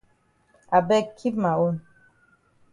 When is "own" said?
1.65-1.75